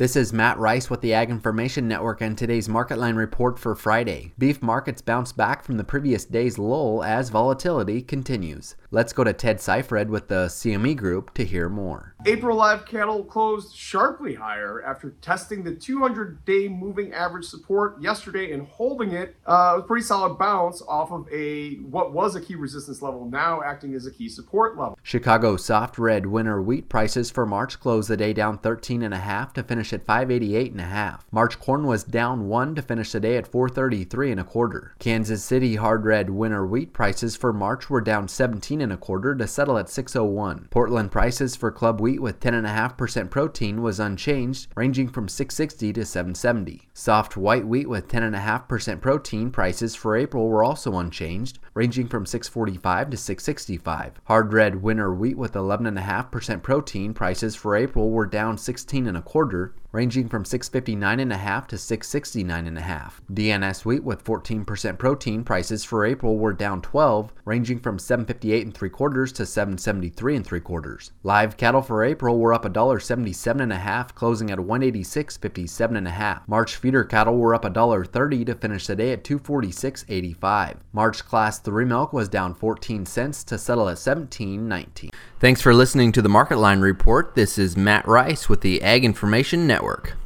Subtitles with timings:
[0.00, 3.74] This is Matt Rice with the Ag Information Network and today's market line report for
[3.74, 4.32] Friday.
[4.38, 8.76] Beef markets bounce back from the previous day's lull as volatility continues.
[8.90, 12.14] Let's go to Ted Seifried with the CME Group to hear more.
[12.24, 18.52] April live cattle closed sharply higher after testing the 200 day moving average support yesterday
[18.52, 22.54] and holding it uh, a pretty solid bounce off of a what was a key
[22.54, 24.98] resistance level, now acting as a key support level.
[25.02, 29.89] Chicago soft red winter wheat prices for March closed the day down 13.5 to finish
[29.92, 31.24] at 588 and a half.
[31.30, 34.94] March corn was down 1 to finish the day at 433 and a quarter.
[34.98, 39.34] Kansas City hard red winter wheat prices for March were down 17 and a quarter
[39.34, 40.68] to settle at 601.
[40.70, 46.88] Portland prices for club wheat with 10.5% protein was unchanged, ranging from 660 to 770.
[46.92, 53.10] Soft white wheat with 10.5% protein prices for April were also unchanged, ranging from 645
[53.10, 54.20] to 665.
[54.24, 59.22] Hard red winter wheat with 11.5% protein prices for April were down 16 and a
[59.22, 63.12] quarter, ranging from 659.5 to 669.5.
[63.32, 68.74] DNS wheat with 14% protein prices for April were down 12, ranging from 758 and
[68.74, 71.12] 3 quarters to 773 and 3 quarters.
[71.22, 76.42] Live cattle for April were up $1.77.5, closing at 186.57.5.
[76.46, 80.76] March feeder cattle were up $1.30 to finish the day at 246.85.
[80.92, 85.10] March class 3 milk was down 14 cents to settle at 17.19.
[85.40, 87.34] Thanks for listening to the Market Line Report.
[87.34, 90.19] This is Matt Rice with the Ag Information Network.